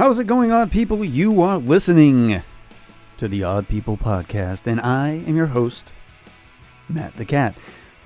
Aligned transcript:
How's 0.00 0.18
it 0.18 0.26
going, 0.26 0.50
odd 0.50 0.70
people? 0.70 1.04
You 1.04 1.42
are 1.42 1.58
listening 1.58 2.42
to 3.18 3.28
the 3.28 3.44
Odd 3.44 3.68
People 3.68 3.98
Podcast, 3.98 4.66
and 4.66 4.80
I 4.80 5.10
am 5.10 5.36
your 5.36 5.48
host, 5.48 5.92
Matt 6.88 7.14
the 7.16 7.26
Cat. 7.26 7.54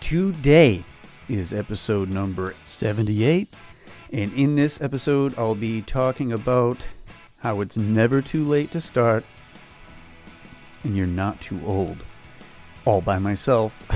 Today 0.00 0.82
is 1.28 1.54
episode 1.54 2.10
number 2.10 2.56
78, 2.64 3.54
and 4.12 4.32
in 4.32 4.56
this 4.56 4.80
episode, 4.80 5.38
I'll 5.38 5.54
be 5.54 5.82
talking 5.82 6.32
about 6.32 6.84
how 7.38 7.60
it's 7.60 7.76
never 7.76 8.20
too 8.20 8.44
late 8.44 8.72
to 8.72 8.80
start 8.80 9.24
and 10.82 10.96
you're 10.96 11.06
not 11.06 11.40
too 11.40 11.60
old. 11.64 11.98
All 12.84 13.02
by 13.02 13.20
myself 13.20 13.86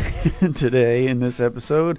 today 0.54 1.08
in 1.08 1.18
this 1.18 1.40
episode. 1.40 1.98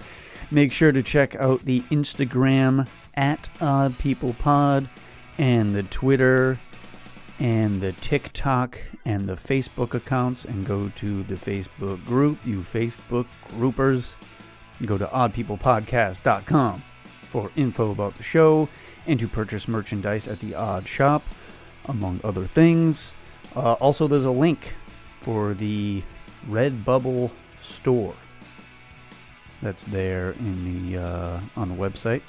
Make 0.50 0.72
sure 0.72 0.94
to 0.94 1.04
check 1.04 1.36
out 1.36 1.66
the 1.66 1.81
Instagram 1.92 2.88
at 3.16 3.50
Odd 3.59 4.00
People 4.00 4.34
Pod 4.40 4.90
and 5.40 5.74
the 5.74 5.84
Twitter 5.84 6.60
and 7.40 7.82
the 7.82 7.94
TikTok 7.94 8.78
and 9.06 9.26
the 9.26 9.34
Facebook 9.34 9.94
accounts 9.94 10.44
and 10.44 10.66
go 10.66 10.90
to 10.98 11.24
the 11.24 11.36
Facebook 11.36 12.06
group, 12.06 12.38
you 12.46 12.60
Facebook 12.60 13.26
groupers. 13.54 14.14
Go 14.86 14.98
to 14.98 15.08
oddpeoplepodcast.com 15.08 16.84
for 17.24 17.52
info 17.56 17.92
about 17.92 18.18
the 18.18 18.24
show 18.24 18.68
and 19.08 19.20
to 19.20 19.28
purchase 19.28 19.68
merchandise 19.68 20.28
at 20.28 20.40
the 20.40 20.56
Odd 20.56 20.88
Shop, 20.88 21.24
among 21.86 22.20
other 22.24 22.46
things. 22.46 23.14
Uh, 23.56 23.74
also, 23.74 24.08
there's 24.08 24.26
a 24.26 24.32
link 24.32 24.76
for 25.22 25.54
the 25.54 26.04
Redbubble 26.50 27.31
store 27.62 28.16
that's 29.62 29.86
there 29.86 30.31
in 30.31 30.92
the 30.92 31.02
uh, 31.02 31.40
on 31.56 31.70
the 31.70 31.76
website, 31.76 32.22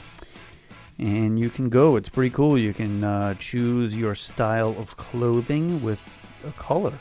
and 1.00 1.38
you 1.40 1.48
can 1.48 1.70
go. 1.70 1.96
It's 1.96 2.10
pretty 2.10 2.30
cool. 2.30 2.58
You 2.58 2.74
can 2.74 3.02
uh, 3.02 3.34
choose 3.34 3.96
your 3.96 4.14
style 4.14 4.76
of 4.78 4.96
clothing 4.96 5.82
with 5.82 6.06
a 6.46 6.52
color, 6.52 6.92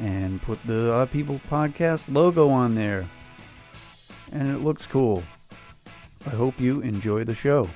and 0.00 0.40
put 0.42 0.58
the 0.66 0.92
Odd 0.92 1.10
People 1.10 1.40
Podcast 1.48 2.12
logo 2.12 2.48
on 2.48 2.74
there, 2.74 3.04
and 4.32 4.50
it 4.54 4.60
looks 4.60 4.86
cool. 4.86 5.22
I 6.26 6.30
hope 6.30 6.58
you 6.58 6.80
enjoy 6.80 7.24
the 7.24 7.34
show. 7.34 7.68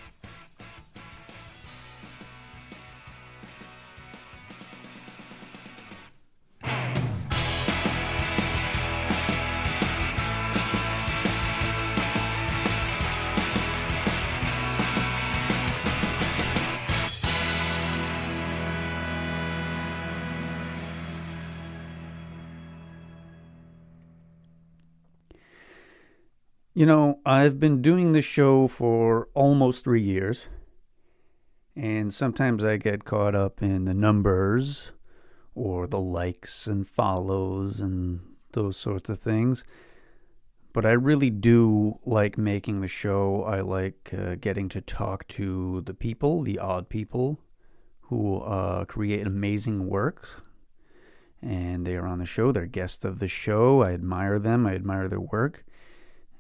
You 26.72 26.86
know, 26.86 27.18
I've 27.26 27.58
been 27.58 27.82
doing 27.82 28.12
this 28.12 28.24
show 28.24 28.68
for 28.68 29.28
almost 29.34 29.82
three 29.82 30.02
years, 30.02 30.46
and 31.74 32.14
sometimes 32.14 32.62
I 32.62 32.76
get 32.76 33.04
caught 33.04 33.34
up 33.34 33.60
in 33.60 33.86
the 33.86 33.94
numbers 33.94 34.92
or 35.56 35.88
the 35.88 35.98
likes 35.98 36.68
and 36.68 36.86
follows 36.86 37.80
and 37.80 38.20
those 38.52 38.76
sorts 38.76 39.08
of 39.08 39.18
things. 39.18 39.64
But 40.72 40.86
I 40.86 40.92
really 40.92 41.28
do 41.28 41.98
like 42.06 42.38
making 42.38 42.80
the 42.80 42.88
show. 42.88 43.42
I 43.42 43.62
like 43.62 44.14
uh, 44.16 44.36
getting 44.36 44.68
to 44.68 44.80
talk 44.80 45.26
to 45.28 45.80
the 45.80 45.94
people, 45.94 46.42
the 46.42 46.60
odd 46.60 46.88
people, 46.88 47.40
who 48.02 48.38
uh, 48.42 48.84
create 48.84 49.26
amazing 49.26 49.88
works. 49.88 50.36
And 51.42 51.84
they 51.84 51.96
are 51.96 52.06
on 52.06 52.20
the 52.20 52.26
show. 52.26 52.52
They're 52.52 52.66
guests 52.66 53.04
of 53.04 53.18
the 53.18 53.26
show. 53.26 53.82
I 53.82 53.90
admire 53.92 54.38
them. 54.38 54.68
I 54.68 54.76
admire 54.76 55.08
their 55.08 55.20
work. 55.20 55.64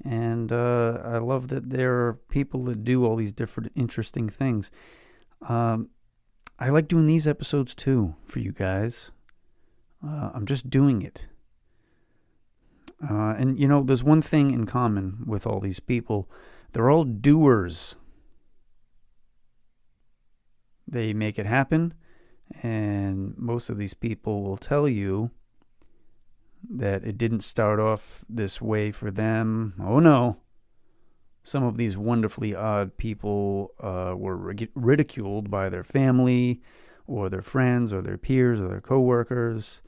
And 0.04 0.50
uh, 0.50 1.00
I 1.04 1.18
love 1.18 1.48
that 1.48 1.70
there 1.70 2.06
are 2.06 2.14
people 2.30 2.64
that 2.64 2.84
do 2.84 3.04
all 3.04 3.16
these 3.16 3.32
different 3.32 3.72
interesting 3.74 4.28
things. 4.28 4.70
Um, 5.42 5.90
I 6.58 6.70
like 6.70 6.88
doing 6.88 7.06
these 7.06 7.26
episodes 7.26 7.74
too 7.74 8.14
for 8.24 8.38
you 8.38 8.52
guys. 8.52 9.10
Uh, 10.06 10.30
I'm 10.32 10.46
just 10.46 10.70
doing 10.70 11.02
it. 11.02 11.28
Uh, 13.02 13.34
and 13.38 13.58
you 13.58 13.66
know, 13.68 13.82
there's 13.82 14.04
one 14.04 14.22
thing 14.22 14.50
in 14.50 14.66
common 14.66 15.24
with 15.26 15.46
all 15.46 15.60
these 15.60 15.80
people 15.80 16.28
they're 16.72 16.90
all 16.90 17.04
doers. 17.04 17.96
They 20.86 21.12
make 21.12 21.38
it 21.38 21.46
happen, 21.46 21.94
and 22.62 23.36
most 23.36 23.70
of 23.70 23.78
these 23.78 23.94
people 23.94 24.42
will 24.42 24.56
tell 24.56 24.88
you 24.88 25.30
that 26.68 27.04
it 27.04 27.16
didn't 27.16 27.40
start 27.40 27.80
off 27.80 28.24
this 28.28 28.60
way 28.60 28.90
for 28.90 29.10
them. 29.10 29.74
Oh 29.80 30.00
no. 30.00 30.38
Some 31.42 31.64
of 31.64 31.76
these 31.76 31.96
wonderfully 31.96 32.54
odd 32.54 32.96
people 32.96 33.72
uh, 33.80 34.14
were 34.16 34.54
ridiculed 34.74 35.50
by 35.50 35.68
their 35.70 35.84
family 35.84 36.60
or 37.06 37.28
their 37.28 37.42
friends 37.42 37.92
or 37.92 38.02
their 38.02 38.18
peers 38.18 38.60
or 38.60 38.68
their 38.68 38.80
coworkers. 38.80 39.80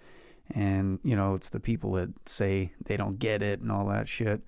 And, 0.51 0.99
you 1.05 1.15
know, 1.15 1.35
it's 1.35 1.51
the 1.51 1.61
people 1.61 1.93
that 1.93 2.11
say 2.27 2.73
they 2.85 2.97
don't 2.97 3.19
get 3.19 3.43
it 3.43 3.61
and 3.61 3.71
all 3.71 3.87
that 3.89 4.09
shit. 4.09 4.43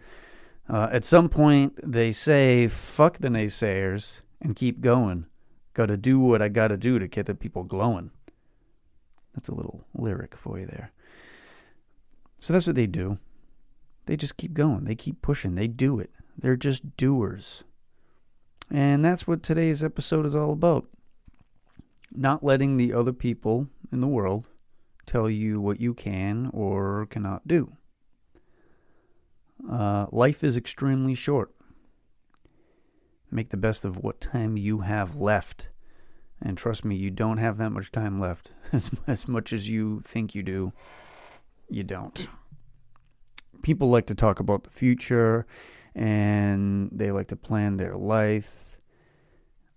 Uh, 0.69 0.89
at 0.91 1.05
some 1.05 1.29
point, 1.29 1.79
they 1.83 2.11
say, 2.11 2.69
fuck 2.69 3.19
the 3.19 3.29
naysayers 3.29 4.23
and 4.41 4.57
keep 4.57 4.81
going. 4.81 5.27
Gotta 5.75 5.97
do 5.97 6.19
what 6.19 6.41
I 6.41 6.49
gotta 6.49 6.77
do 6.77 6.99
to 6.99 7.07
get 7.07 7.27
the 7.27 7.35
people 7.35 7.65
glowing. 7.65 8.11
That's 9.35 9.49
a 9.49 9.55
little 9.55 9.85
lyric 9.95 10.37
for 10.37 10.59
you 10.59 10.67
there. 10.67 10.93
So 12.45 12.53
that's 12.53 12.67
what 12.67 12.77
they 12.77 12.87
do. 12.87 13.17
They 14.05 14.17
just 14.17 14.37
keep 14.37 14.53
going. 14.53 14.85
They 14.85 14.95
keep 14.95 15.23
pushing. 15.23 15.55
They 15.55 15.67
do 15.67 15.99
it. 15.99 16.11
They're 16.37 16.57
just 16.57 16.95
doers. 16.99 17.65
And 18.71 19.03
that's 19.03 19.27
what 19.27 19.43
today's 19.43 19.83
episode 19.83 20.27
is 20.27 20.37
all 20.37 20.53
about. 20.53 20.85
Not 22.15 22.45
letting 22.45 22.77
the 22.77 22.93
other 22.93 23.15
people 23.15 23.69
in 23.91 24.01
the 24.03 24.07
world 24.07 24.45
tell 25.07 25.31
you 25.31 25.59
what 25.59 25.81
you 25.81 25.95
can 25.95 26.51
or 26.53 27.07
cannot 27.09 27.49
do. 27.49 27.79
Uh, 29.67 30.05
life 30.13 30.45
is 30.45 30.55
extremely 30.55 31.15
short. 31.15 31.51
Make 33.31 33.49
the 33.49 33.57
best 33.57 33.87
of 33.87 34.05
what 34.05 34.21
time 34.21 34.59
you 34.59 34.81
have 34.81 35.17
left. 35.17 35.71
And 36.43 36.59
trust 36.59 36.85
me, 36.85 36.95
you 36.95 37.11
don't 37.11 37.39
have 37.39 37.57
that 37.57 37.71
much 37.71 37.91
time 37.91 38.21
left. 38.21 38.53
As, 38.71 38.91
as 39.07 39.27
much 39.27 39.51
as 39.51 39.71
you 39.71 40.03
think 40.05 40.35
you 40.35 40.43
do, 40.43 40.75
you 41.75 41.85
don't. 41.85 42.29
People 43.63 43.91
like 43.91 44.07
to 44.07 44.15
talk 44.15 44.41
about 44.41 44.65
the 44.65 44.71
future 44.71 45.47
and 45.95 46.91
they 46.93 47.11
like 47.13 47.29
to 47.29 47.37
plan 47.37 47.77
their 47.77 47.97
life. 47.97 48.77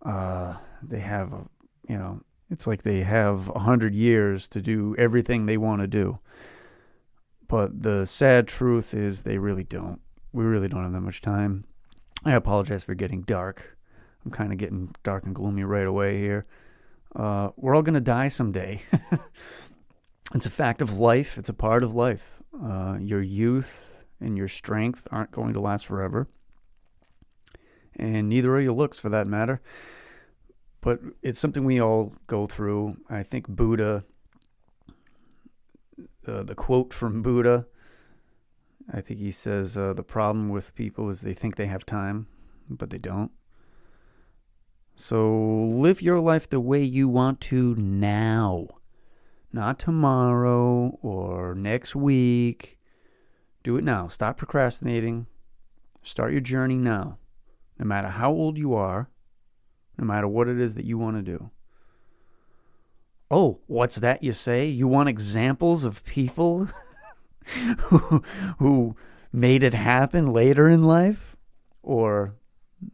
Uh, 0.03 0.55
they 0.81 0.99
have, 0.99 1.33
a, 1.33 1.45
you 1.87 1.97
know, 1.97 2.21
it's 2.49 2.67
like 2.67 2.83
they 2.83 3.01
have 3.01 3.49
a 3.49 3.59
hundred 3.59 3.93
years 3.93 4.47
to 4.49 4.61
do 4.61 4.95
everything 4.97 5.45
they 5.45 5.57
want 5.57 5.81
to 5.81 5.87
do. 5.87 6.19
But 7.47 7.81
the 7.81 8.05
sad 8.05 8.47
truth 8.47 8.93
is 8.93 9.21
they 9.21 9.37
really 9.37 9.63
don't. 9.63 10.01
We 10.33 10.43
really 10.43 10.67
don't 10.67 10.83
have 10.83 10.91
that 10.91 11.01
much 11.01 11.21
time. 11.21 11.65
I 12.25 12.33
apologize 12.33 12.83
for 12.83 12.93
getting 12.93 13.21
dark. 13.21 13.77
I'm 14.25 14.31
kind 14.31 14.51
of 14.51 14.57
getting 14.57 14.93
dark 15.03 15.25
and 15.25 15.33
gloomy 15.33 15.63
right 15.63 15.87
away 15.87 16.19
here. 16.19 16.45
Uh, 17.15 17.49
we're 17.55 17.75
all 17.75 17.81
going 17.81 17.93
to 17.93 18.01
die 18.01 18.27
someday. 18.27 18.81
it's 20.33 20.45
a 20.45 20.51
fact 20.51 20.81
of 20.81 20.99
life, 20.99 21.37
it's 21.37 21.49
a 21.49 21.53
part 21.53 21.83
of 21.83 21.93
life. 21.95 22.41
Uh, 22.61 22.97
your 22.99 23.21
youth 23.21 23.95
and 24.19 24.37
your 24.37 24.47
strength 24.47 25.07
aren't 25.11 25.31
going 25.31 25.53
to 25.53 25.59
last 25.59 25.85
forever. 25.85 26.27
And 27.95 28.29
neither 28.29 28.53
are 28.55 28.61
your 28.61 28.73
looks, 28.73 28.99
for 28.99 29.09
that 29.09 29.27
matter 29.27 29.61
but 30.87 31.01
it's 31.21 31.37
something 31.37 31.65
we 31.65 31.81
all 31.81 32.13
go 32.27 32.47
through. 32.47 32.95
I 33.09 33.21
think 33.21 33.47
Buddha, 33.49 34.05
uh, 36.25 36.43
the 36.43 36.55
quote 36.55 36.93
from 36.93 37.21
Buddha, 37.21 37.65
I 38.93 39.01
think 39.01 39.19
he 39.19 39.31
says 39.31 39.75
uh, 39.75 39.93
the 39.93 40.03
problem 40.03 40.47
with 40.47 40.75
people 40.75 41.09
is 41.09 41.19
they 41.19 41.33
think 41.33 41.57
they 41.57 41.65
have 41.65 41.85
time, 41.85 42.27
but 42.69 42.89
they 42.89 42.97
don't. 42.97 43.31
So 44.95 45.29
live 45.29 46.01
your 46.01 46.21
life 46.21 46.49
the 46.49 46.61
way 46.61 46.83
you 46.83 47.09
want 47.09 47.41
to 47.41 47.75
now, 47.75 48.67
not 49.57 49.79
tomorrow 49.79 50.99
or 51.01 51.55
next 51.55 51.95
week. 51.95 52.77
Do 53.63 53.75
it 53.75 53.83
now. 53.83 54.07
Stop 54.07 54.37
procrastinating. 54.37 55.25
Start 56.03 56.31
your 56.31 56.41
journey 56.41 56.75
now. 56.75 57.17
No 57.79 57.85
matter 57.85 58.09
how 58.09 58.31
old 58.31 58.55
you 58.55 58.75
are, 58.75 59.09
no 59.97 60.05
matter 60.05 60.27
what 60.27 60.47
it 60.47 60.59
is 60.59 60.75
that 60.75 60.85
you 60.85 60.99
want 60.99 61.17
to 61.17 61.23
do. 61.23 61.49
Oh, 63.31 63.59
what's 63.65 63.95
that 63.95 64.21
you 64.21 64.31
say? 64.31 64.67
You 64.67 64.87
want 64.87 65.09
examples 65.09 65.83
of 65.83 66.05
people 66.05 66.69
who, 67.79 68.23
who 68.59 68.95
made 69.33 69.63
it 69.63 69.73
happen 69.73 70.31
later 70.31 70.69
in 70.69 70.83
life 70.83 71.35
or 71.81 72.35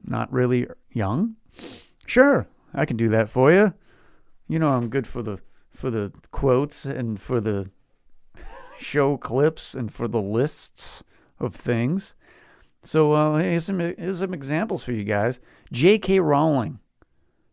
not 0.06 0.32
really 0.32 0.68
young? 0.94 1.36
Sure, 2.06 2.48
I 2.74 2.86
can 2.86 2.96
do 2.96 3.10
that 3.10 3.30
for 3.30 3.52
you. 3.52 3.74
you 4.48 4.60
know 4.60 4.70
I'm 4.70 4.88
good 4.88 5.06
for 5.06 5.22
the 5.22 5.40
for 5.74 5.90
the 5.90 6.12
quotes 6.32 6.86
and 6.86 7.20
for 7.20 7.42
the 7.42 7.70
show 8.80 9.18
clips 9.18 9.74
and 9.74 9.92
for 9.92 10.08
the 10.08 10.22
lists 10.22 11.04
of 11.40 11.56
things. 11.56 12.16
So 12.82 13.14
uh, 13.14 13.38
here's 13.38 13.66
some 13.66 13.80
here's 13.80 14.20
some 14.20 14.34
examples 14.34 14.84
for 14.84 14.92
you 14.92 15.04
guys. 15.04 15.40
J.K. 15.72 16.20
Rowling, 16.20 16.80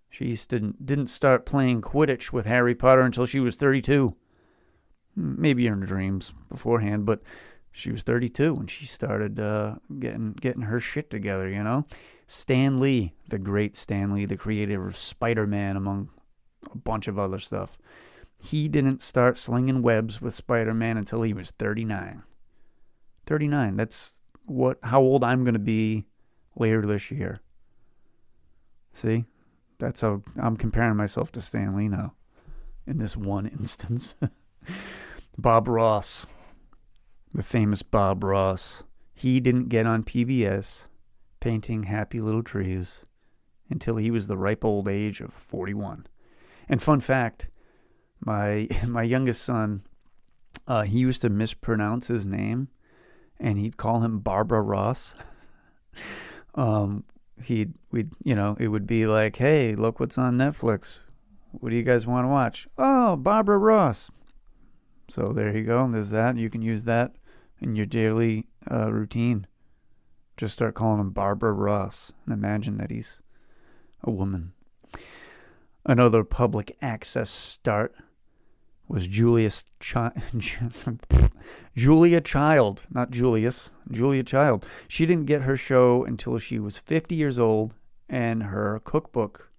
she 0.09 0.35
didn't 0.49 0.85
didn't 0.85 1.07
start 1.07 1.47
playing 1.47 1.83
Quidditch 1.83 2.33
with 2.33 2.47
Harry 2.47 2.75
Potter 2.75 3.03
until 3.03 3.27
she 3.27 3.41
was 3.41 3.57
32. 3.57 4.15
Maybe 5.17 5.67
in 5.67 5.81
her 5.81 5.87
dreams 5.87 6.33
beforehand, 6.49 7.05
but 7.05 7.21
she 7.73 7.91
was 7.91 8.03
32 8.03 8.55
when 8.55 8.67
she 8.67 8.87
started 8.87 9.39
uh, 9.39 9.77
getting 9.99 10.33
getting 10.33 10.63
her 10.63 10.81
shit 10.81 11.11
together. 11.11 11.49
You 11.49 11.63
know, 11.63 11.87
Stan 12.27 12.81
Lee, 12.81 13.13
the 13.29 13.39
great 13.39 13.77
Stan 13.77 14.13
Lee, 14.13 14.25
the 14.25 14.37
creator 14.37 14.87
of 14.87 14.97
Spider-Man, 14.97 15.77
among 15.77 16.11
a 16.73 16.77
bunch 16.77 17.07
of 17.09 17.19
other 17.19 17.39
stuff. 17.39 17.79
He 18.41 18.69
didn't 18.69 19.03
start 19.03 19.37
slinging 19.37 19.83
webs 19.83 20.21
with 20.21 20.35
Spider-Man 20.35 20.97
until 20.97 21.23
he 21.23 21.33
was 21.33 21.51
39. 21.51 22.23
39. 23.27 23.77
That's 23.77 24.13
what 24.47 24.79
how 24.83 25.01
old 25.01 25.23
I'm 25.23 25.45
going 25.45 25.55
to 25.55 25.61
be 25.61 26.07
later 26.57 26.85
this 26.85 27.11
year. 27.11 27.41
See? 28.93 29.27
That's 29.79 30.01
how 30.01 30.23
I'm 30.41 30.57
comparing 30.57 30.97
myself 30.97 31.31
to 31.33 31.41
Stan 31.41 31.77
Lee 31.77 31.89
now 31.89 32.15
in 32.87 32.99
this 32.99 33.17
one 33.17 33.47
instance. 33.59 34.15
Bob 35.39 35.69
Ross, 35.69 36.27
the 37.33 37.43
famous 37.43 37.83
Bob 37.83 38.25
Ross. 38.25 38.83
He 39.15 39.39
didn't 39.39 39.69
get 39.69 39.87
on 39.87 40.03
PBS 40.03 40.85
painting 41.41 41.85
happy 41.85 42.21
little 42.21 42.43
trees 42.43 43.01
until 43.71 43.97
he 43.97 44.11
was 44.11 44.27
the 44.27 44.37
ripe 44.37 44.65
old 44.65 44.89
age 44.89 45.21
of 45.21 45.33
41. 45.33 46.07
And 46.69 46.83
fun 46.83 47.01
fact, 47.01 47.49
my 48.21 48.69
my 48.87 49.03
youngest 49.03 49.43
son, 49.43 49.83
uh, 50.67 50.83
he 50.83 50.99
used 50.99 51.23
to 51.23 51.31
mispronounce 51.31 52.09
his 52.09 52.27
name, 52.27 52.69
and 53.39 53.59
he'd 53.59 53.77
call 53.77 54.01
him 54.01 54.21
Barbara 54.21 54.63
Ross. 54.63 55.15
um, 56.55 57.05
he'd 57.45 57.75
we'd 57.91 58.11
you 58.23 58.35
know 58.35 58.57
it 58.61 58.69
would 58.69 58.87
be 58.87 59.07
like, 59.07 59.37
hey, 59.37 59.75
look 59.75 60.01
what's 60.01 60.19
on 60.19 60.37
Netflix. 60.37 60.99
What 61.53 61.71
do 61.71 61.77
you 61.77 61.83
guys 61.83 62.07
want 62.07 62.25
to 62.25 62.29
watch? 62.29 62.69
Oh, 62.79 63.17
Barbara 63.17 63.59
Ross. 63.59 64.11
So 65.09 65.33
there 65.33 65.57
you 65.57 65.65
go. 65.65 65.91
There's 65.91 66.11
that. 66.11 66.37
You 66.37 66.49
can 66.49 66.63
use 66.63 66.85
that 66.85 67.17
in 67.61 67.75
your 67.75 67.87
daily 67.87 68.47
uh, 68.71 68.93
routine. 68.93 69.49
Just 70.37 70.55
start 70.55 70.75
calling 70.75 71.01
him 71.01 71.11
Barbara 71.11 71.53
Ross 71.53 72.13
and 72.25 72.33
imagine 72.33 72.79
that 72.79 72.93
he's 72.93 73.21
a 74.05 74.11
woman. 74.11 74.53
Another 75.85 76.23
public 76.23 76.77
access 76.81 77.29
start 77.29 77.95
was 78.91 79.07
Julius 79.07 79.65
Chi- 79.79 80.11
Julia 81.77 82.21
Child, 82.21 82.83
not 82.91 83.13
Julius, 83.13 83.71
Julia 83.89 84.25
Child. 84.25 84.67
She 84.89 85.07
didn't 85.07 85.27
get 85.27 85.43
her 85.43 85.57
show 85.57 86.05
until 86.05 86.39
she 86.39 86.59
was 86.59 86.79
50 86.79 87.15
years 87.15 87.39
old, 87.39 87.75
and 88.09 88.43
her 88.43 88.81
cookbook 88.83 89.53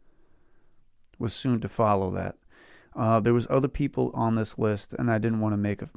was 1.18 1.34
soon 1.34 1.62
to 1.62 1.70
follow 1.70 2.12
that. 2.12 2.36
Uh, 2.94 3.22
there 3.22 3.34
was 3.34 3.48
other 3.50 3.70
people 3.70 4.12
on 4.14 4.36
this 4.36 4.58
list, 4.58 4.94
and 5.00 5.10
I 5.10 5.18
didn't 5.18 5.40
want 5.40 5.54
to 5.54 5.58
make 5.58 5.82
a, 5.82 5.90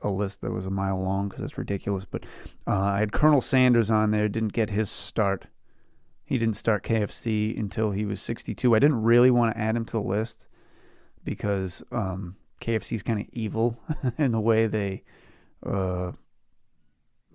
a 0.00 0.08
list 0.08 0.40
that 0.40 0.50
was 0.50 0.64
a 0.64 0.70
mile 0.70 0.98
long 0.98 1.28
because 1.28 1.42
that's 1.42 1.58
ridiculous. 1.58 2.06
But 2.06 2.24
uh, 2.66 2.74
I 2.74 3.00
had 3.00 3.12
Colonel 3.12 3.42
Sanders 3.42 3.90
on 3.90 4.12
there. 4.12 4.30
Didn't 4.30 4.54
get 4.54 4.70
his 4.70 4.90
start. 4.90 5.46
He 6.24 6.38
didn't 6.38 6.56
start 6.56 6.84
KFC 6.84 7.58
until 7.58 7.90
he 7.90 8.06
was 8.06 8.22
62. 8.22 8.74
I 8.74 8.78
didn't 8.78 9.02
really 9.02 9.30
want 9.30 9.54
to 9.54 9.60
add 9.60 9.76
him 9.76 9.84
to 9.84 9.92
the 9.92 10.00
list 10.00 10.46
because 11.22 11.82
um, 11.92 12.36
KFC's 12.62 13.02
kind 13.02 13.20
of 13.20 13.26
evil 13.32 13.78
in 14.18 14.32
the 14.32 14.40
way 14.40 14.66
they 14.66 15.02
uh, 15.66 16.12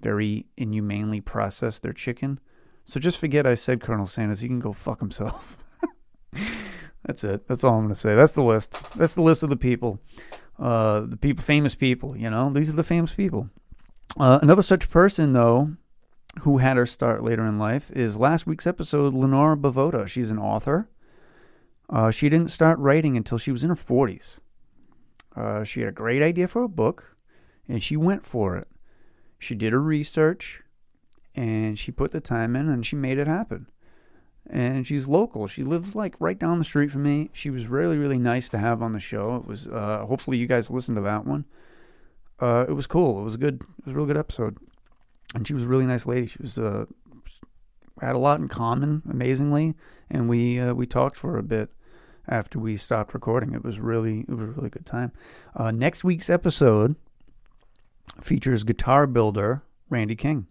very 0.02 0.48
inhumanely 0.56 1.22
process 1.22 1.80
their 1.80 1.94
chicken. 1.94 2.40
So 2.86 3.00
just 3.00 3.18
forget 3.18 3.46
I 3.46 3.56
said 3.56 3.82
Colonel 3.82 4.08
Sanders. 4.08 4.40
He 4.40 4.48
can 4.48 4.60
go 4.60 4.74
fuck 4.74 5.00
himself. 5.00 5.58
That's 7.06 7.24
it. 7.24 7.48
That's 7.48 7.64
all 7.64 7.76
I'm 7.76 7.84
going 7.84 7.90
to 7.90 7.96
say. 7.96 8.16
That's 8.16 8.32
the 8.34 8.44
list. 8.44 8.78
That's 8.96 9.14
the 9.14 9.22
list 9.22 9.44
of 9.44 9.50
the 9.50 9.58
people. 9.58 10.02
Uh, 10.58 11.02
the 11.02 11.18
people, 11.18 11.44
famous 11.44 11.76
people. 11.76 12.18
You 12.18 12.30
know, 12.30 12.52
these 12.52 12.70
are 12.70 12.76
the 12.76 12.84
famous 12.84 13.14
people. 13.14 13.50
Uh, 14.18 14.40
another 14.42 14.62
such 14.62 14.90
person, 14.90 15.34
though, 15.34 15.74
who 16.42 16.58
had 16.58 16.78
her 16.78 16.86
start 16.86 17.24
later 17.24 17.46
in 17.46 17.60
life 17.60 17.92
is 17.92 18.18
last 18.18 18.48
week's 18.48 18.68
episode, 18.68 19.14
Lenora 19.14 19.58
Bavota. 19.58 20.08
She's 20.08 20.32
an 20.32 20.40
author. 20.40 20.90
Uh, 21.90 22.12
she 22.12 22.30
didn't 22.30 22.52
start 22.52 22.80
writing 22.80 23.16
until 23.16 23.38
she 23.38 23.52
was 23.52 23.64
in 23.64 23.70
her 23.70 23.76
40s. 23.76 24.40
Uh, 25.38 25.64
she 25.64 25.82
had 25.82 25.90
a 25.90 25.94
great 25.94 26.24
idea 26.24 26.48
for 26.48 26.64
a 26.64 26.70
book, 26.70 27.16
and 27.68 27.82
she 27.84 27.96
went 27.96 28.26
for 28.26 28.58
it. 28.58 28.68
She 29.38 29.54
did 29.54 29.72
her 29.72 29.82
research, 29.82 30.64
and 31.36 31.78
she 31.78 31.92
put 31.92 32.12
the 32.12 32.20
time 32.20 32.56
in, 32.56 32.68
and 32.70 32.86
she 32.86 32.96
made 32.96 33.20
it 33.20 33.28
happen. 33.28 33.68
And 34.50 34.88
she's 34.88 35.08
local. 35.08 35.46
She 35.46 35.64
lives 35.64 35.94
like 35.94 36.16
right 36.20 36.40
down 36.40 36.58
the 36.58 36.64
street 36.64 36.90
from 36.90 37.04
me. 37.04 37.30
She 37.34 37.50
was 37.50 37.68
really, 37.68 37.98
really 37.98 38.18
nice 38.18 38.50
to 38.50 38.58
have 38.58 38.82
on 38.82 38.94
the 38.94 39.00
show. 39.00 39.36
It 39.36 39.46
was. 39.46 39.68
Uh, 39.68 40.06
hopefully, 40.08 40.38
you 40.38 40.48
guys 40.48 40.72
listened 40.72 40.96
to 40.96 41.02
that 41.02 41.28
one. 41.28 41.46
Uh, 42.40 42.66
it 42.68 42.74
was 42.74 42.88
cool. 42.88 43.20
It 43.20 43.24
was 43.24 43.36
a 43.36 43.40
good. 43.40 43.62
It 43.80 43.86
was 43.86 43.94
a 43.94 43.98
real 43.98 44.06
good 44.06 44.18
episode, 44.18 44.58
and 45.36 45.46
she 45.46 45.54
was 45.54 45.66
a 45.66 45.68
really 45.68 45.86
nice 45.86 46.06
lady. 46.06 46.28
She 46.28 46.42
was 46.42 46.58
uh, 46.58 46.86
had 48.00 48.16
a 48.16 48.20
lot 48.20 48.40
in 48.40 48.48
common, 48.48 49.04
amazingly, 49.10 49.76
and 50.10 50.30
we 50.30 50.60
uh, 50.60 50.74
we 50.74 50.88
talked 50.88 51.18
for 51.18 51.38
a 51.38 51.44
bit 51.44 51.70
after 52.28 52.60
we 52.60 52.78
stopped 52.78 53.14
recording. 53.14 53.54
It 53.54 53.64
was 53.64 53.80
really 53.80 54.22
it 54.22 54.30
was 54.30 54.50
a 54.50 54.52
really 54.52 54.70
good 54.70 54.86
time. 54.86 55.12
Uh, 55.56 55.72
next 55.72 56.04
week's 56.04 56.30
episode 56.30 56.96
features 58.22 58.64
guitar 58.64 59.08
builder 59.08 59.64
Randy 59.90 60.16
King. 60.16 60.48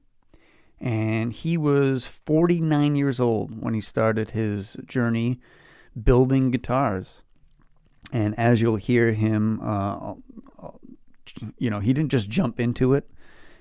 And 0.78 1.32
he 1.32 1.56
was 1.56 2.06
49 2.06 2.96
years 2.96 3.19
old 3.19 3.62
when 3.62 3.73
he 3.75 3.81
started 3.81 4.31
his 4.31 4.76
journey 4.84 5.40
building 6.00 6.50
guitars. 6.50 7.23
And 8.12 8.38
as 8.38 8.61
you'll 8.61 8.76
hear 8.76 9.12
him, 9.12 9.58
uh, 9.62 10.14
you 11.58 11.70
know, 11.70 11.81
he 11.81 11.93
didn't 11.93 12.10
just 12.10 12.29
jump 12.29 12.60
into 12.60 12.93
it. 12.93 13.08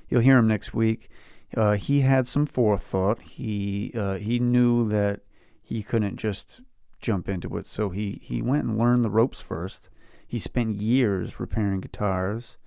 You'll 0.10 0.22
hear 0.22 0.38
him 0.38 0.48
next 0.48 0.74
week. 0.74 1.10
Uh, 1.56 1.76
he 1.76 2.02
had 2.02 2.28
some 2.28 2.46
forethought. 2.46 3.22
He 3.22 3.92
uh, 3.96 4.16
he 4.16 4.40
knew 4.40 4.88
that 4.90 5.22
he 5.64 5.82
couldn't 5.84 6.18
just 6.18 6.62
jump 7.06 7.30
into 7.30 7.56
it. 7.58 7.68
So 7.68 7.90
he, 7.90 8.20
he 8.24 8.42
went 8.42 8.64
and 8.64 8.78
learned 8.78 9.06
the 9.06 9.10
ropes 9.10 9.40
first. 9.40 9.90
He 10.28 10.40
spent 10.40 10.76
years 10.76 11.40
repairing 11.40 11.82
guitars 11.82 12.58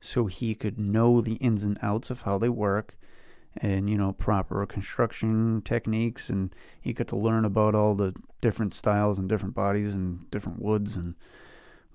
so 0.00 0.26
he 0.26 0.54
could 0.54 0.78
know 0.78 1.20
the 1.20 1.34
ins 1.34 1.62
and 1.62 1.78
outs 1.82 2.10
of 2.10 2.22
how 2.22 2.38
they 2.38 2.48
work 2.48 2.96
and, 3.58 3.88
you 3.90 3.98
know, 3.98 4.12
proper 4.12 4.64
construction 4.64 5.62
techniques. 5.62 6.30
And 6.30 6.54
he 6.80 6.94
got 6.94 7.08
to 7.08 7.16
learn 7.16 7.44
about 7.44 7.74
all 7.74 7.94
the 7.94 8.14
different 8.40 8.72
styles 8.72 9.18
and 9.18 9.28
different 9.28 9.54
bodies 9.54 9.94
and 9.94 10.30
different 10.30 10.62
woods 10.62 10.96
and 10.96 11.14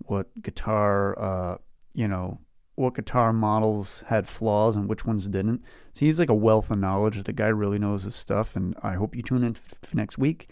what 0.06 0.28
guitar, 0.42 1.18
uh, 1.20 1.58
you 1.94 2.08
know, 2.08 2.40
what 2.76 2.96
guitar 2.96 3.34
models 3.34 4.04
had 4.08 4.28
flaws 4.28 4.76
and 4.76 4.88
which 4.88 5.06
ones 5.06 5.28
didn't. 5.28 5.64
So 5.94 6.06
he's 6.06 6.20
like 6.20 6.30
a 6.30 6.36
wealth 6.36 6.70
of 6.70 6.78
knowledge. 6.78 7.24
The 7.24 7.34
guy 7.34 7.48
really 7.48 7.80
knows 7.80 8.04
his 8.04 8.16
stuff. 8.16 8.56
And 8.56 8.76
I 8.84 8.94
hope 8.94 9.16
you 9.16 9.24
tune 9.24 9.44
in 9.44 9.56
next 9.94 10.18
week 10.20 10.50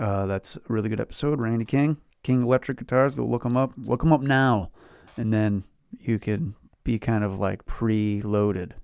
uh, 0.00 0.26
that's 0.26 0.56
a 0.56 0.60
really 0.68 0.88
good 0.88 1.00
episode. 1.00 1.40
Randy 1.40 1.64
King, 1.64 1.98
King 2.22 2.42
Electric 2.42 2.78
Guitars. 2.78 3.14
Go 3.14 3.24
look 3.24 3.44
him 3.44 3.56
up. 3.56 3.72
Look 3.76 4.02
him 4.02 4.12
up 4.12 4.22
now, 4.22 4.70
and 5.16 5.32
then 5.32 5.64
you 5.98 6.18
can 6.18 6.54
be 6.82 6.98
kind 6.98 7.22
of 7.22 7.38
like 7.38 7.66
pre-loaded 7.66 8.74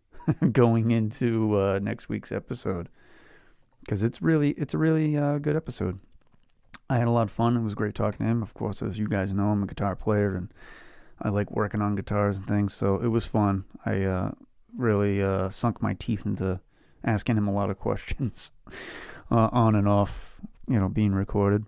going 0.52 0.92
into 0.92 1.58
uh, 1.58 1.80
next 1.82 2.08
week's 2.08 2.30
episode 2.30 2.88
because 3.80 4.02
it's 4.02 4.22
really 4.22 4.50
it's 4.52 4.72
a 4.72 4.78
really 4.78 5.16
uh, 5.16 5.38
good 5.38 5.56
episode. 5.56 5.98
I 6.88 6.98
had 6.98 7.08
a 7.08 7.12
lot 7.12 7.22
of 7.22 7.32
fun. 7.32 7.56
It 7.56 7.62
was 7.62 7.74
great 7.74 7.94
talking 7.94 8.24
to 8.24 8.30
him. 8.30 8.42
Of 8.42 8.54
course, 8.54 8.82
as 8.82 8.98
you 8.98 9.08
guys 9.08 9.34
know, 9.34 9.48
I'm 9.48 9.62
a 9.62 9.66
guitar 9.66 9.96
player 9.96 10.36
and 10.36 10.52
I 11.20 11.28
like 11.30 11.50
working 11.50 11.82
on 11.82 11.96
guitars 11.96 12.36
and 12.36 12.46
things. 12.46 12.74
So 12.74 12.96
it 12.96 13.08
was 13.08 13.26
fun. 13.26 13.64
I 13.84 14.02
uh, 14.02 14.30
really 14.76 15.22
uh, 15.22 15.50
sunk 15.50 15.82
my 15.82 15.94
teeth 15.94 16.24
into 16.24 16.60
asking 17.04 17.36
him 17.36 17.48
a 17.48 17.52
lot 17.52 17.70
of 17.70 17.78
questions 17.80 18.52
uh, 19.30 19.48
on 19.52 19.74
and 19.74 19.88
off 19.88 20.40
you 20.70 20.78
know, 20.78 20.88
being 20.88 21.12
recorded. 21.12 21.66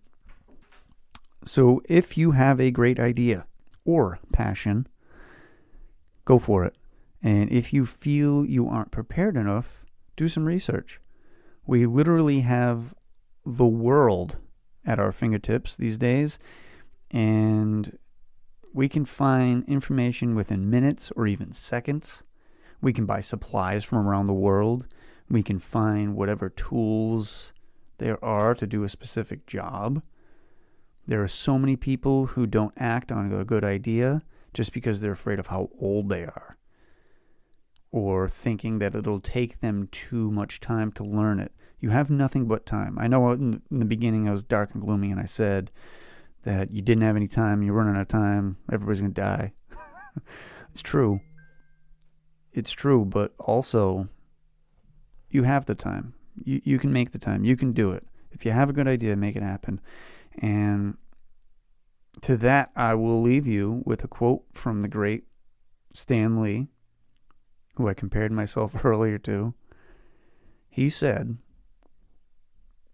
So 1.44 1.82
if 1.88 2.16
you 2.16 2.30
have 2.30 2.60
a 2.60 2.70
great 2.70 3.00
idea 3.00 3.46
or 3.84 4.20
passion, 4.32 4.86
go 6.24 6.38
for 6.38 6.64
it. 6.64 6.76
And 7.20 7.50
if 7.50 7.72
you 7.72 7.84
feel 7.84 8.46
you 8.46 8.68
aren't 8.68 8.92
prepared 8.92 9.36
enough, 9.36 9.84
do 10.16 10.28
some 10.28 10.44
research. 10.44 11.00
We 11.66 11.84
literally 11.86 12.40
have 12.40 12.94
the 13.44 13.66
world 13.66 14.36
at 14.84 15.00
our 15.00 15.12
fingertips 15.12 15.74
these 15.76 15.98
days, 15.98 16.38
and 17.10 17.98
we 18.72 18.88
can 18.88 19.04
find 19.04 19.64
information 19.68 20.34
within 20.34 20.70
minutes 20.70 21.12
or 21.16 21.26
even 21.26 21.52
seconds. 21.52 22.24
We 22.80 22.92
can 22.92 23.06
buy 23.06 23.20
supplies 23.20 23.84
from 23.84 23.98
around 23.98 24.26
the 24.26 24.32
world. 24.32 24.86
We 25.28 25.42
can 25.42 25.58
find 25.58 26.14
whatever 26.14 26.48
tools 26.48 27.52
there 28.02 28.22
are 28.24 28.52
to 28.52 28.66
do 28.66 28.82
a 28.82 28.88
specific 28.88 29.46
job. 29.46 30.02
There 31.06 31.22
are 31.22 31.28
so 31.28 31.56
many 31.56 31.76
people 31.76 32.26
who 32.26 32.48
don't 32.48 32.74
act 32.76 33.12
on 33.12 33.32
a 33.32 33.44
good 33.44 33.64
idea 33.64 34.22
just 34.52 34.72
because 34.72 35.00
they're 35.00 35.12
afraid 35.12 35.38
of 35.38 35.46
how 35.46 35.70
old 35.78 36.08
they 36.08 36.24
are 36.24 36.58
or 37.92 38.28
thinking 38.28 38.80
that 38.80 38.96
it'll 38.96 39.20
take 39.20 39.60
them 39.60 39.88
too 39.92 40.32
much 40.32 40.58
time 40.58 40.90
to 40.92 41.04
learn 41.04 41.38
it. 41.38 41.52
You 41.78 41.90
have 41.90 42.10
nothing 42.10 42.46
but 42.46 42.66
time. 42.66 42.98
I 42.98 43.06
know 43.06 43.30
in 43.30 43.62
the 43.70 43.84
beginning 43.84 44.28
I 44.28 44.32
was 44.32 44.42
dark 44.42 44.74
and 44.74 44.82
gloomy 44.82 45.12
and 45.12 45.20
I 45.20 45.26
said 45.26 45.70
that 46.42 46.72
you 46.72 46.82
didn't 46.82 47.04
have 47.04 47.14
any 47.14 47.28
time, 47.28 47.62
you're 47.62 47.72
running 47.72 47.94
out 47.94 48.00
of 48.00 48.08
time, 48.08 48.56
everybody's 48.72 49.00
going 49.00 49.14
to 49.14 49.20
die. 49.20 49.52
it's 50.72 50.82
true. 50.82 51.20
It's 52.52 52.72
true, 52.72 53.04
but 53.04 53.32
also 53.38 54.08
you 55.30 55.44
have 55.44 55.66
the 55.66 55.76
time. 55.76 56.14
You 56.34 56.60
you 56.64 56.78
can 56.78 56.92
make 56.92 57.12
the 57.12 57.18
time. 57.18 57.44
You 57.44 57.56
can 57.56 57.72
do 57.72 57.92
it. 57.92 58.06
If 58.30 58.44
you 58.44 58.52
have 58.52 58.70
a 58.70 58.72
good 58.72 58.88
idea, 58.88 59.16
make 59.16 59.36
it 59.36 59.42
happen. 59.42 59.80
And 60.38 60.96
to 62.22 62.36
that, 62.38 62.70
I 62.76 62.94
will 62.94 63.20
leave 63.22 63.46
you 63.46 63.82
with 63.84 64.04
a 64.04 64.08
quote 64.08 64.44
from 64.52 64.82
the 64.82 64.88
great 64.88 65.24
Stan 65.94 66.40
Lee, 66.40 66.68
who 67.76 67.88
I 67.88 67.94
compared 67.94 68.32
myself 68.32 68.74
earlier 68.84 69.18
to. 69.18 69.54
He 70.68 70.88
said, 70.88 71.36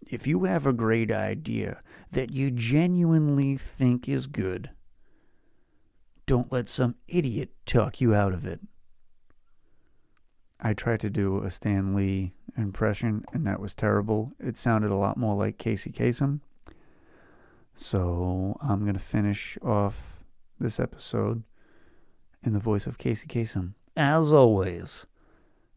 If 0.05 0.27
you 0.27 0.43
have 0.43 0.65
a 0.65 0.73
great 0.73 1.11
idea 1.11 1.81
that 2.11 2.31
you 2.31 2.51
genuinely 2.51 3.55
think 3.55 4.09
is 4.09 4.27
good, 4.27 4.71
don't 6.25 6.51
let 6.51 6.69
some 6.69 6.95
idiot 7.07 7.51
talk 7.65 8.01
you 8.01 8.13
out 8.13 8.33
of 8.33 8.45
it. 8.45 8.59
I 10.61 10.73
tried 10.73 10.99
to 11.01 11.09
do 11.09 11.43
a 11.43 11.51
Stan 11.51 11.95
Lee 11.95 12.33
impression, 12.57 13.23
and 13.33 13.47
that 13.47 13.59
was 13.59 13.73
terrible. 13.73 14.33
It 14.39 14.57
sounded 14.57 14.91
a 14.91 14.95
lot 14.95 15.17
more 15.17 15.35
like 15.35 15.57
Casey 15.57 15.91
Kasem. 15.91 16.41
So 17.75 18.57
I'm 18.61 18.81
going 18.81 18.93
to 18.93 18.99
finish 18.99 19.57
off 19.61 20.23
this 20.59 20.79
episode 20.79 21.43
in 22.43 22.53
the 22.53 22.59
voice 22.59 22.85
of 22.87 22.97
Casey 22.97 23.27
Kasem. 23.27 23.73
As 23.95 24.31
always, 24.31 25.05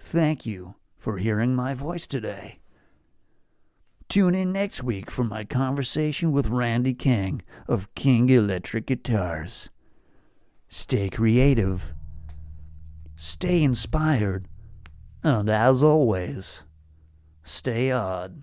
thank 0.01 0.45
you 0.45 0.75
for 0.99 1.19
hearing 1.19 1.55
my 1.55 1.75
voice 1.75 2.07
today. 2.07 2.59
Tune 4.09 4.35
in 4.35 4.53
next 4.53 4.83
week 4.83 5.11
for 5.11 5.25
my 5.25 5.45
conversation 5.45 6.33
with 6.33 6.49
Randy 6.49 6.93
King 6.93 7.43
of 7.67 7.95
King 7.95 8.29
Electric 8.29 8.87
Guitars. 8.87 9.71
Stay 10.69 11.09
creative, 11.09 11.95
stay 13.15 13.63
inspired, 13.63 14.49
and 15.23 15.49
as 15.49 15.83
always, 15.83 16.63
stay 17.43 17.91
odd. 17.91 18.43